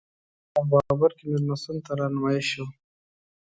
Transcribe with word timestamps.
باغ 0.69 0.69
بابر 0.69 1.11
کې 1.17 1.23
مېلمستون 1.31 1.77
ته 1.85 1.91
رهنمایي 1.99 2.43
شوو. 2.49 2.67